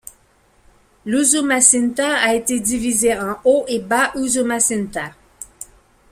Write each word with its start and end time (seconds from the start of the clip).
L'Usumacinta 1.05 2.17
a 2.21 2.33
été 2.33 2.59
divisé 2.59 3.15
en 3.19 3.37
Haut 3.45 3.65
et 3.67 3.77
Bas 3.77 4.11
Usumacinta. 4.15 5.11